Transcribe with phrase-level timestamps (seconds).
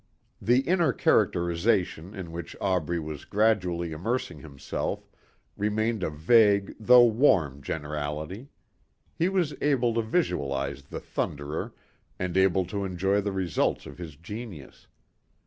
[0.41, 5.05] The inner characterization in which Aubrey was gradually immersing himself
[5.55, 8.49] remained a vague though warm generality.
[9.13, 11.75] He was able to visualize the Thunderer
[12.17, 14.87] and able to enjoy the results of his genius.